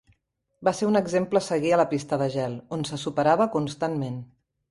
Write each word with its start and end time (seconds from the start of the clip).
Va 0.67 0.71
ser 0.77 0.87
un 0.91 0.99
exemple 1.01 1.41
a 1.41 1.45
seguir 1.49 1.73
a 1.75 1.79
la 1.81 1.85
pista 1.91 2.19
de 2.23 2.29
gel, 2.37 2.57
on 2.77 2.87
se 2.93 3.01
superava 3.05 3.49
constantment. 3.59 4.19